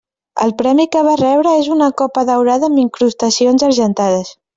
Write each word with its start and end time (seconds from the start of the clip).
El 0.43 0.51
premi 0.59 0.85
que 0.95 1.03
va 1.07 1.11
rebre 1.19 1.51
és 1.63 1.69
una 1.75 1.89
copa 2.03 2.23
daurada 2.31 2.71
amb 2.71 2.81
incrustacions 2.85 3.67
argentades. 3.69 4.33